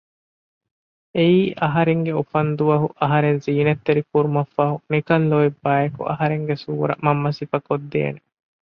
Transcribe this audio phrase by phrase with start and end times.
[1.15, 8.19] އެއީ އަހަރެންގެ އުފަންދުވަހު އަހަރެން ޒީނަތްތެރި ކުރުމަށްފަހު ނިކަން ލޯތްބާއެކު އަހަރެންގެ ސޫރަ މަންމަ ސިފަކޮށްދޭނެ